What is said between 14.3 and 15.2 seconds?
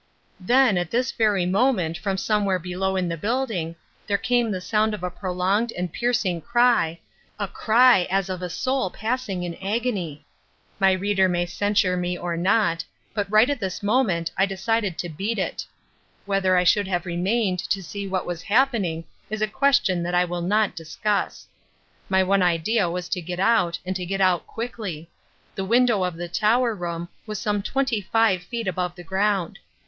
I decided to